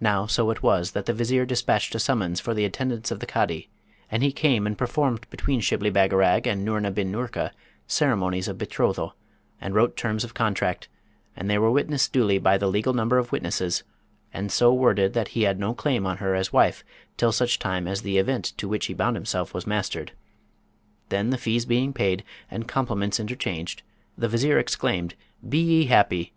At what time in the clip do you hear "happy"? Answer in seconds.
25.86-26.28